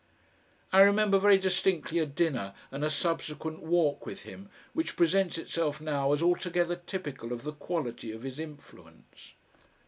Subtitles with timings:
[0.73, 5.79] I remember very distinctly a dinner and a subsequent walk with him which presents itself
[5.79, 9.35] now as altogether typical of the quality of his influence.